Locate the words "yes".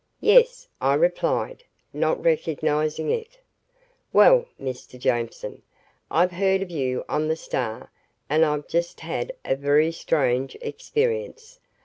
0.21-0.67